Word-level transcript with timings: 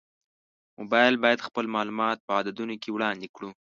موږ 0.75 0.87
باید 1.23 1.45
خپل 1.47 1.65
معلومات 1.75 2.17
په 2.25 2.31
عددونو 2.39 2.75
کې 2.81 2.89
وړاندې 2.91 3.27
کړو. 3.35 3.49